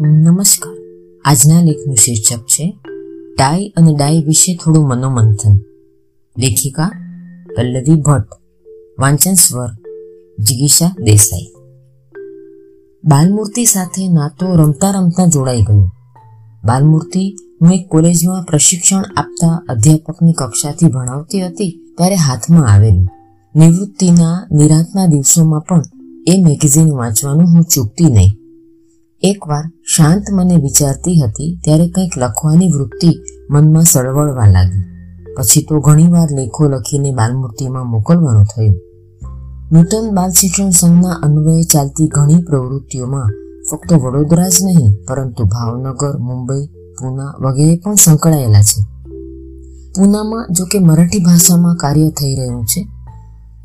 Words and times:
નમસ્કાર. 0.00 0.76
આજના 1.24 1.62
લેખનું 1.62 1.96
શીર્ષક 1.96 2.38
છે 2.38 2.78
ટાઈ 3.38 3.68
અને 3.76 3.94
ડાય 3.94 4.22
વિશે 4.26 4.56
થોડું 4.56 4.88
મનોમંથન. 4.88 5.56
લેખિકા, 6.38 6.90
પલ્લવી 7.56 8.00
ભટ્ટ. 8.00 8.26
વાંચન 9.00 9.34
સ્વર 9.34 9.68
જિગીશા 10.38 10.94
દેસાઈ. 11.04 11.52
બાલમૂર્તિ 13.04 13.64
સાથે 13.64 14.08
નાતો 14.08 14.54
રમતા 14.54 14.90
રમતા 14.90 15.26
જોડાઈ 15.26 15.60
ગયો. 15.62 15.90
બાલમૂર્તિ 16.64 17.36
હું 17.60 17.72
એક 17.72 17.88
કોલેજમાં 17.88 18.44
પ્રશિક્ષણ 18.44 19.02
આપતા 19.16 19.66
અધ્યાપકની 19.68 20.32
કક્ષાથી 20.32 20.86
ભણાવતી 20.86 21.46
હતી, 21.46 21.94
ત્યારે 21.98 22.14
હાથમાં 22.14 22.66
આવેલું. 22.66 23.06
નિવૃત્તિના 23.56 24.48
નિરાંતના 24.52 25.06
દિવસોમાં 25.06 25.60
પણ 25.60 25.82
એ 26.26 26.44
મેગેઝિન 26.44 26.92
વાંચવાનું 26.92 27.48
હું 27.48 27.62
ચૂકતી 27.62 28.04
નહીં. 28.04 28.47
એકવાર 29.22 29.70
શાંત 29.96 30.22
મને 30.32 30.56
વિચારતી 30.56 31.20
હતી, 31.20 31.58
ત્યારે 31.64 31.88
કંઈક 31.88 32.18
લખવાની 32.18 32.68
વૃત્તિ 32.68 33.20
મનમાં 33.50 33.82
સળવળવા 33.82 34.46
લાગી. 34.46 34.84
પછી 35.36 35.62
તો 35.62 35.80
ઘણીવાર 35.80 36.28
લેખો 36.32 36.68
લખીને 36.68 37.10
બાલમૂર્તિમાં 37.10 37.86
મોકલવાનું 37.86 38.44
થયું. 38.44 38.76
નૂતન 39.72 40.14
બાલ 40.14 40.30
શિક્ષણ 40.30 40.70
સંઘના 40.70 41.10
અન્વયે 41.10 41.62
ચાલતી 41.62 42.06
ઘણી 42.06 42.42
પ્રવૃત્તિઓમાં 42.42 43.26
ફક્ત 43.70 43.92
વડોદરા 43.92 44.48
જ 44.48 44.54
નહીં, 44.64 44.90
પરંતુ 45.08 45.44
ભાવનગર, 45.44 46.18
મુંબઈ, 46.18 46.66
પૂના 46.66 47.34
વગેરે 47.40 47.80
પણ 47.84 47.94
સંકળાયેલા 47.94 48.62
છે. 48.62 48.82
પૂનામાં 49.96 50.46
જો 50.50 50.64
કે 50.64 50.78
મરાઠી 50.78 51.18
ભાષામાં 51.18 51.76
કાર્ય 51.76 52.08
થઈ 52.10 52.34
રહ્યું 52.34 52.64
છે. 52.64 52.88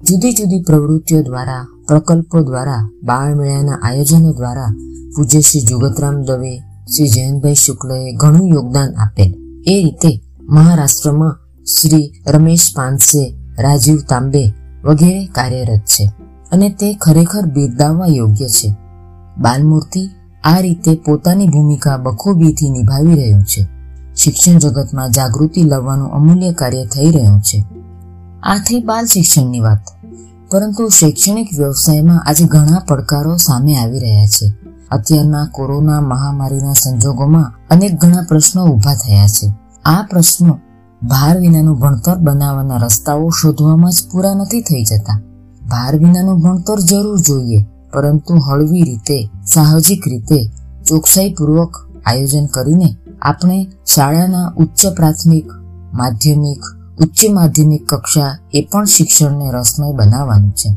જુદી 0.03 0.33
જુદી 0.33 0.61
પ્રવૃત્તિઓ 0.61 1.21
દ્વારા, 1.21 1.67
પ્રકલ્પો 1.87 2.41
દ્વારા 2.41 2.89
બાળ 3.03 3.35
મેળાના 3.35 3.79
આયોજનો 3.83 4.31
દ્વારા 4.31 4.92
પૂજ્ય 5.15 5.41
શ્રી 5.41 5.61
જુગતરામ 5.61 6.21
દવે 6.21 6.57
શ્રી 6.59 7.09
જયંતભાઈ 7.09 7.53
શુક્લએ 7.53 8.15
ઘણું 8.15 8.47
યોગદાન 8.47 8.93
આપેલ. 8.93 9.33
એ 9.67 9.83
રીતે 9.83 10.21
મહારાષ્ટ્રમાં 10.41 11.39
શ્રી 11.65 12.11
રમેશ 12.27 12.71
પાનસે 12.75 13.35
રાજીવ 13.59 13.97
તાંબે 14.09 14.53
વગેરે 14.83 15.25
કાર્યરત 15.25 15.79
છે 15.79 16.11
અને 16.51 16.69
તે 16.69 16.93
ખરેખર 16.93 17.45
બિરદાવવા 17.45 18.05
યોગ્ય 18.07 18.47
છે. 18.47 18.73
બાલમૂર્તિ 19.37 20.09
આ 20.43 20.59
રીતે 20.59 20.95
પોતાની 20.95 21.47
ભૂમિકા 21.47 21.97
બખૂબીથી 21.97 22.69
નિભાવી 22.69 23.15
રહ્યું 23.15 23.43
છે. 23.43 23.67
શિક્ષણ 24.15 24.57
જગતમાં 24.57 25.11
જાગૃતિ 25.11 25.63
લાવવાનું 25.63 26.07
અમૂલ્ય 26.07 26.51
કાર્ય 26.51 26.85
થઈ 26.85 27.11
રહ્યું 27.11 27.41
છે. 27.41 27.65
આ 28.43 28.57
થઈ 28.57 28.83
બાલ 28.83 29.05
શિક્ષણની 29.05 29.59
વાત. 29.59 29.79
પરંતુ 30.51 30.89
શૈક્ષણિક 30.89 31.49
વ્યવસાયમાં 31.57 32.23
આજે 32.23 32.45
ઘણા 32.45 32.79
પડકારો 32.87 33.37
સામે 33.37 33.75
આવી 33.75 33.99
રહ્યા 33.99 34.25
છે. 34.25 34.62
અત્યારના 34.93 35.45
કોરોના 35.51 36.01
મહામારીના 36.01 36.73
સંજોગોમાં 36.73 37.51
અનેક 37.69 37.99
ઘણા 38.01 38.25
પ્રશ્નો 38.29 38.65
ઊભા 38.65 38.95
થયા 38.95 39.27
છે. 39.27 39.47
આ 39.85 40.01
પ્રશ્નો 40.09 40.59
ભાર 41.01 41.39
વિનાનું 41.39 41.79
ભણતર 41.79 42.17
બનાવવાના 42.17 42.77
રસ્તાઓ 42.77 43.29
શોધવામાં 43.29 43.91
જ 43.91 44.01
પૂરા 44.11 44.33
નથી 44.33 44.61
થઈ 44.61 44.83
જતા. 44.83 45.21
ભાર 45.69 45.95
વિનાનું 45.95 46.41
ભણતર 46.41 46.79
જરૂર 46.79 47.17
જોઈએ, 47.19 47.65
પરંતુ 47.93 48.33
હળવી 48.47 48.83
રીતે, 48.83 49.17
સાહજિક 49.53 50.07
રીતે, 50.07 50.39
ચોકસાઈપૂર્વક 50.85 51.73
આયોજન 52.05 52.45
કરીને 52.45 52.89
આપણે 53.21 53.67
શાળાના 53.95 54.53
ઉચ્ચ 54.57 54.87
પ્રાથમિક, 54.87 55.47
માધ્યમિક, 55.93 56.61
ઉચ્ચ 57.01 57.19
માધ્યમિક 57.31 57.83
કક્ષા 57.89 58.31
એ 58.53 58.67
પણ 58.71 58.85
શિક્ષણને 58.85 59.51
રસમય 59.51 59.91
બનાવવાનું 59.91 60.51
છે. 60.51 60.69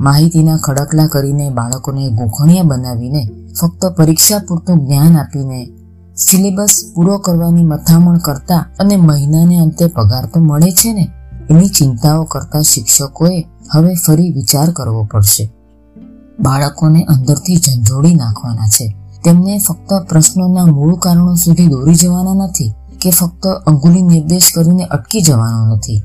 માહિતીના 0.00 0.56
ખડકલા 0.56 1.06
કરીને 1.06 1.50
બાળકોને 1.50 2.10
ગોખણિયા 2.10 2.62
બનાવીને 2.62 3.30
ફક્ત 3.60 3.86
પરીક્ષા 3.86 4.38
પૂરતું 4.38 4.86
જ્ઞાન 4.86 5.16
આપીને 5.16 5.70
સિલેબસ 6.16 6.92
પૂરો 6.94 7.18
કરવાની 7.18 7.64
મથામણ 7.64 8.18
કરતા 8.18 8.66
અને 8.78 8.96
મહિનાને 8.96 9.56
અંતે 9.56 9.86
પગાર 9.86 10.26
તો 10.26 10.40
મળે 10.40 10.70
છે 10.70 10.92
ને? 10.92 11.08
એની 11.50 11.66
ચિંતાઓ 11.66 12.24
કરતા 12.24 12.60
શિક્ષકોએ 12.60 13.46
હવે 13.72 13.94
ફરી 14.06 14.30
વિચાર 14.30 14.70
કરવો 14.70 15.04
પડશે. 15.04 15.52
બાળકોને 16.40 17.02
અંદરથી 17.02 17.56
ઝંઝોડી 17.56 18.14
નાખવાના 18.14 18.68
છે. 18.68 18.96
તેમને 19.24 19.58
ફક્ત 19.58 20.08
પ્રશ્નોના 20.08 20.66
મૂળ 20.66 20.96
કારણો 20.96 21.34
સુધી 21.34 21.66
દોરી 21.66 21.94
જવાના 21.94 22.34
નથી 22.34 22.72
કે 23.00 23.10
ફક્ત 23.10 23.46
અંગુલી 23.46 24.02
નિર્દેશ 24.02 24.52
કરીને 24.54 24.84
અટકી 24.84 25.20
જવાનો 25.20 25.74
નથી. 25.74 26.02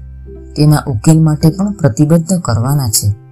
તેના 0.56 0.84
ઉકેલ 0.88 1.24
માટે 1.24 1.50
પણ 1.50 1.72
પ્રતિબદ્ધ 1.72 2.34
કરવાના 2.40 2.90
છે. 2.90 3.23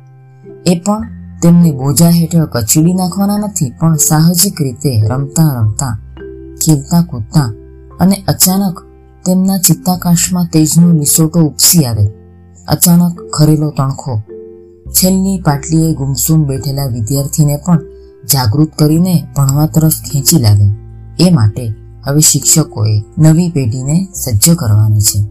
એ 0.65 0.79
પણ 0.79 1.07
તેમને 1.41 1.71
બોજા 1.71 2.09
હેઠળ 2.09 2.45
કચડી 2.45 2.93
નાખવાના 2.93 3.37
નથી, 3.37 3.73
પણ 3.79 3.95
સાહજિક 3.95 4.61
રીતે 4.61 5.01
રમતા 5.07 5.59
રમતા, 5.59 5.99
ખેલતા 6.65 7.01
કૂદતા 7.01 7.53
અને 7.99 8.23
અચાનક 8.27 8.79
તેમના 9.25 9.57
ચિત્તાકાશમાં 9.57 10.47
તેજનો 10.53 10.91
નિસોટો 10.91 11.39
ઉપસી 11.39 11.85
આવે. 11.85 12.07
અચાનક 12.67 13.21
ખરેલો 13.33 13.69
તણખો. 13.69 14.21
છેલ્લી 14.91 15.41
પાટલીએ 15.41 15.93
ગુમસુમ 15.93 16.43
બેઠેલા 16.43 16.85
વિદ્યાર્થીને 16.85 17.57
પણ 17.65 17.79
જાગૃત 18.33 18.69
કરીને 18.79 19.27
ભણવા 19.37 19.65
તરફ 19.65 19.91
ખેંચી 19.91 20.39
લાવે. 20.39 20.71
એ 21.19 21.31
માટે 21.31 21.73
હવે 22.05 22.19
શિક્ષકોએ 22.19 23.03
નવી 23.17 23.49
પેઢીને 23.49 24.07
સજ્જ 24.13 24.55
કરવાની 24.55 24.99
છે. 24.99 25.29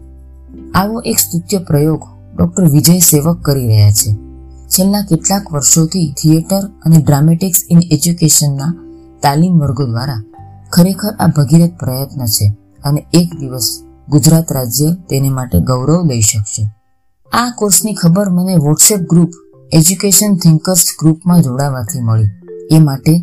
આવો 0.71 0.99
એક 0.99 1.17
સ્તુત્ય 1.19 1.57
પ્રયોગ 1.57 2.01
ડોક્ટર 2.37 2.69
વિજય 2.69 2.99
સેવક 2.99 3.41
કરી 3.41 3.67
રહ્યા 3.67 3.91
છે. 3.91 4.30
છેલ્લા 4.71 5.01
કેટલાક 5.01 5.53
વર્ષોથી 5.53 6.13
થિયેટર 6.21 6.67
અને 6.85 6.97
ડ્રામેટિક્સ 7.01 7.59
ઇન 7.69 7.79
એજ્યુકેશનના 7.91 8.73
તાલીમ 9.21 9.59
વર્ગો 9.59 9.85
દ્વારા 9.85 10.21
ખરેખર 10.73 11.13
આ 11.19 11.27
ભગીરથ 11.27 11.71
પ્રયત્ન 11.79 12.25
છે 12.25 12.47
અને 12.83 13.05
એક 13.13 13.29
દિવસ 13.39 13.83
ગુજરાત 14.09 14.51
રાજ્ય 14.51 14.93
તેને 15.09 15.29
માટે 15.29 15.59
ગૌરવ 15.59 16.05
લઈ 16.05 16.21
શકશે. 16.21 16.63
આ 17.33 17.49
કોર્સની 17.57 17.93
ખબર 17.93 18.29
મને 18.29 18.55
વોટ્સએપ 18.55 18.99
ગ્રુપ 18.99 19.31
એજ્યુકેશન 19.73 20.35
થિંકર્સ 20.35 20.85
ગ્રુપમાં 20.99 21.41
જોડાવાથી 21.41 21.99
મળી. 21.99 22.29
એ 22.71 22.79
માટે 22.79 23.13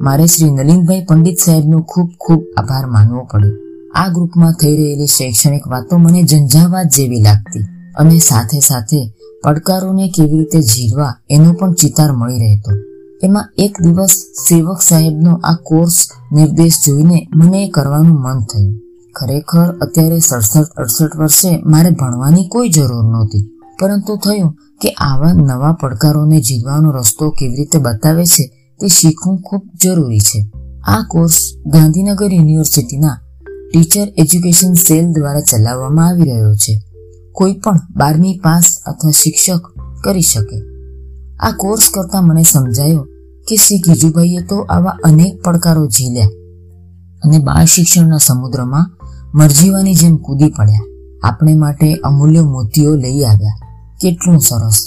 મારે 0.00 0.26
શ્રી 0.26 0.50
નલિનભાઈ 0.50 1.04
પંડિત 1.04 1.38
સાહેબનો 1.38 1.82
ખૂબ 1.82 2.10
ખૂબ 2.20 2.42
આભાર 2.56 2.86
માનવો 2.86 3.24
પડ્યો. 3.24 3.56
આ 3.94 4.08
ગ્રુપમાં 4.08 4.52
થઈ 4.52 4.76
રહેલી 4.76 5.06
શૈક્ષણિક 5.06 5.68
વાતો 5.68 5.98
મને 5.98 6.22
ઝંઝાવાત 6.22 6.86
જેવી 6.96 7.22
લાગતી 7.22 7.64
અને 7.96 8.18
સાથે 8.18 8.60
સાથે 8.60 9.00
પડકારોને 9.44 10.08
કેવી 10.08 10.38
રીતે 10.38 10.60
જીરવા 10.60 11.14
એનો 11.30 11.52
પણ 11.52 11.72
ચિતાર 11.72 12.12
મળી 12.12 12.38
રહેતો. 12.38 12.76
એમાં 13.22 13.48
એક 13.58 13.82
દિવસ 13.82 14.10
સેવક 14.48 14.80
સાહેબનો 14.80 15.40
આ 15.44 15.54
કોર્સ 15.54 16.08
નિર્દેશ 16.32 16.74
જોઈને 16.86 17.28
મને 17.34 17.68
કરવાનું 17.68 18.20
મન 18.20 18.40
થયું. 18.40 18.80
ખરેખર 19.14 19.78
અત્યારે 19.78 20.18
સડસઠ 20.18 20.68
અડસઠ 20.76 21.16
વર્ષે 21.16 21.62
મારે 21.66 21.90
ભણવાની 21.90 22.48
કોઈ 22.48 22.68
જરૂર 22.68 23.04
નહોતી. 23.04 23.50
પરંતુ 23.80 24.16
થયું 24.16 24.54
કે 24.80 24.88
આવા 24.88 25.32
નવા 25.32 25.72
પડકારોને 25.72 26.40
જીવવાનો 26.40 26.90
રસ્તો 26.90 27.30
કેવી 27.30 27.56
રીતે 27.56 27.78
બતાવે 27.78 28.24
છે 28.24 28.46
તે 28.80 28.88
શીખવું 28.88 29.38
ખૂબ 29.38 29.62
જરૂરી 29.82 30.18
છે. 30.18 30.50
આ 30.86 31.02
કોર્સ 31.08 31.38
ગાંધીનગર 31.66 32.32
યુનિવર્સિટીના 32.32 33.18
ટીચર 33.72 34.08
એજ્યુકેશન 34.16 34.74
સેલ 34.74 35.12
દ્વારા 35.12 35.40
ચલાવવામાં 35.40 36.08
આવી 36.08 36.22
રહ્યો 36.22 36.54
છે. 36.54 36.87
કોઈ 37.38 37.54
પણ 37.54 37.80
બારમી 37.96 38.40
પાસ 38.44 38.64
અથવા 38.86 39.10
શિક્ષક 39.10 39.60
કરી 40.04 40.20
શકે. 40.20 40.56
આ 41.40 41.52
કોર્સ 41.52 41.82
કરતા 41.94 42.20
મને 42.20 42.42
સમજાયો 42.42 43.02
કે 43.48 43.56
શ્રી 43.56 43.78
ગીજુભાઈએ 43.78 44.40
તો 44.40 44.58
આવા 44.58 44.90
અનેક 45.04 45.42
પડકારો 45.42 45.86
ઝીલ્યા 45.86 46.26
અને 47.24 47.38
બાળ 47.38 47.64
શિક્ષણના 47.64 48.16
સમુદ્રમાં 48.16 48.90
મરજીવાની 49.34 49.94
જેમ 49.94 50.16
કૂદી 50.16 50.50
પડ્યા. 50.50 50.84
આપણે 51.22 51.54
માટે 51.54 51.94
અમૂલ્ય 51.94 52.42
મોતીઓ 52.42 52.94
લઈ 52.94 53.22
આવ્યા. 53.22 53.58
કેટલું 54.00 54.38
સરસ. 54.38 54.78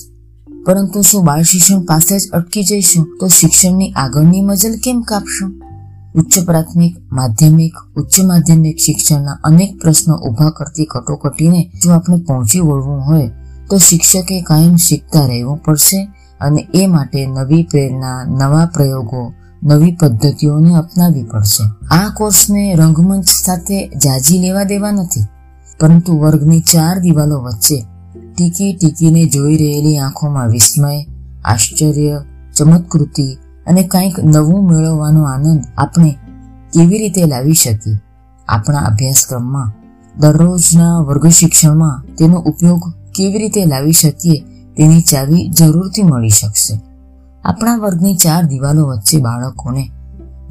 પરંતુ 0.66 1.02
શું 1.02 1.26
બાળ 1.26 1.41
શિક્ષણ 1.41 1.81
પાસે 1.81 2.20
જ 2.20 2.29
અટકી 2.31 2.64
જઈશું? 2.64 3.17
તો 3.20 3.28
શિક્ષણની 3.28 3.91
આગળની 3.91 4.41
મજલ 4.41 4.72
કેમ 4.84 5.02
કાપશું? 5.02 5.71
ઉચ્ચ 6.16 6.46
પ્રાથમિક, 6.46 6.96
માધ્યમિક, 7.11 7.73
ઉચ્ચ 7.97 8.19
માધ્યમિક 8.25 8.78
શિક્ષણના 8.78 9.37
અનેક 9.43 9.81
પ્રશ્નો 9.81 10.16
ઊભા 10.16 10.49
કરતી 10.49 10.85
કટોકટીને 10.85 11.72
જો 11.84 11.91
આપણે 11.91 12.17
પહોંચી 12.17 12.59
વળવું 12.59 12.99
હોય, 12.99 13.29
તો 13.69 13.78
શિક્ષકે 13.78 14.41
કાયમ 14.41 14.75
શીખતા 14.75 15.25
રહેવું 15.25 15.58
પડશે 15.58 15.99
અને 16.41 16.67
એ 16.73 16.87
માટે 16.87 17.28
નવી 17.28 17.63
પ્રેરણા, 17.63 18.23
નવા 18.23 18.66
પ્રયોગો, 18.66 19.34
નવી 19.63 19.91
પદ્ધતિઓને 19.91 20.73
અપનાવવી 20.73 21.23
પડશે. 21.23 21.63
આ 21.96 22.09
કોર્સને 22.09 22.75
રંગમંચ 22.75 23.25
સાથે 23.25 23.87
જાજી 23.87 24.40
લેવા 24.40 24.64
દેવા 24.64 24.91
નથી, 24.91 25.25
પરંતુ 25.79 26.19
વર્ગની 26.19 26.59
ચાર 26.59 26.99
દિવાલો 26.99 27.40
વચ્ચે 27.41 27.85
ટીકી 28.37 28.73
ટીકીને 28.73 29.23
જોઈ 29.25 29.57
રહેલી 29.57 29.97
આંખોમાં 29.97 30.49
વિસ્મય, 30.49 31.05
આશ્ચર્ય, 31.46 32.22
ચમત્કૃતિ 32.57 33.37
અને 33.67 33.84
કંઈક 33.84 34.19
નવું 34.19 34.67
મેળવવાનો 34.67 35.23
આનંદ 35.23 35.63
આપણે 35.78 36.17
કેવી 36.73 36.97
રીતે 36.97 37.25
લાવી 37.25 37.53
શકીએ? 37.53 37.97
આપણા 38.47 38.79
અભ્યાસક્રમમાં, 38.79 39.72
દરરોજના 40.19 40.99
વર્ગ 40.99 41.28
શિક્ષણમાં 41.28 42.16
તેનો 42.16 42.37
ઉપયોગ 42.37 42.93
કેવી 43.16 43.40
રીતે 43.40 43.66
લાવી 43.66 43.91
શકીએ 43.91 44.40
તેની 44.78 45.02
ચાવી 45.02 45.49
જરૂરથી 45.49 46.03
મળી 46.03 46.29
શકશે. 46.29 46.79
આપણા 47.46 47.75
વર્ગની 47.75 48.16
ચાર 48.16 48.46
દિવાલો 48.46 48.87
વચ્ચે 48.87 49.17
બાળકોને 49.17 49.90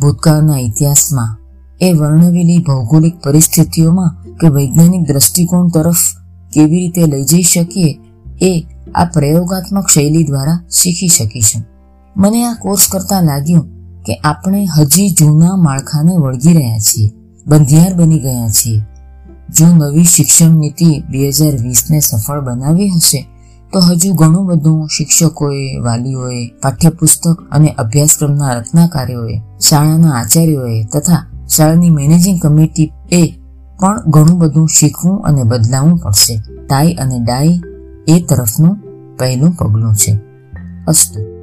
ભૂતકાળના 0.01 0.57
ઇતિહાસમાં, 0.57 1.37
એ 1.81 1.93
વર્ણવેલી 1.93 2.59
ભૌગોલિક 2.59 3.21
પરિસ્થિતિઓમાં 3.23 4.37
કે 4.37 4.49
વૈજ્ઞાનિક 4.49 5.09
દ્રષ્ટિકોણ 5.09 5.69
તરફ 5.69 5.97
કેવી 6.53 6.79
રીતે 6.79 7.07
લઈ 7.07 7.25
જઈ 7.25 7.43
શકીએ, 7.43 7.99
એ 8.43 8.67
આ 8.95 9.05
પ્રયોગાત્મક 9.05 9.89
શૈલી 9.89 10.25
દ્વારા 10.25 10.65
શીખી 10.71 11.09
શકીશું. 11.09 11.63
મને 12.17 12.45
આ 12.45 12.55
કોર્સ 12.55 12.87
કરતા 12.93 13.21
લાગ્યું 13.21 13.63
કે 14.07 14.15
આપણે 14.15 14.67
હજી 14.79 15.11
જૂના 15.11 15.57
માળખાને 15.57 16.17
વળગી 16.17 16.53
રહ્યા 16.53 16.79
છીએ, 16.79 17.11
બંધિયાર 17.47 17.95
બની 17.95 18.19
ગયા 18.19 18.49
છીએ. 18.49 18.83
જો 19.59 19.67
નવી 19.67 20.05
શિક્ષણ 20.05 20.51
નીતિ 20.51 21.03
બે 21.11 21.29
હજાર 21.29 21.53
વીસને 21.53 22.01
સફળ 22.01 22.41
બનાવી 22.41 22.89
હશે, 22.89 23.29
તો 23.73 23.81
હજુ 23.81 24.15
ઘણું 24.15 24.47
બધું 24.47 24.89
શિક્ષકોએ, 24.89 25.79
વાલીઓએ, 25.79 26.47
પાઠ્યપુસ્તક 26.47 27.43
અને 27.51 27.69
અભ્યાસક્રમના 27.69 28.55
રચનાકારીઓએ 28.55 29.39
શાળાના 29.69 30.11
આચાર્યોએ 30.11 30.85
તથા 30.85 31.47
શાળાની 31.57 31.91
મેનેજિંગ 31.91 32.41
કમિટી 32.43 32.93
એ 33.13 33.33
પણ 33.81 34.03
ઘણું 34.07 34.39
બધું 34.39 34.69
શીખવું 34.69 35.23
અને 35.23 35.43
બદલાવવું 35.43 35.99
પડશે. 35.99 36.43
ટાઈ 36.69 36.93
અને 36.93 37.19
ડાઈ 37.19 37.61
એ 38.09 38.21
તરફનું 38.21 38.77
પહેલું 39.17 39.53
પગલું 39.53 39.95
છે. 39.95 40.19
અસ્તુ. 40.89 41.40